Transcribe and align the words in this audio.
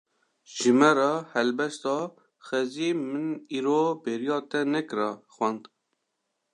Ji 0.53 0.69
me 0.79 0.89
re 0.97 1.09
helbesta 1.33 1.95
"Xwezî 2.45 2.89
min 3.09 3.27
îro 3.57 3.81
bêriya 4.03 4.37
te 4.49 4.59
nekira" 4.73 5.09
xwend 5.33 5.63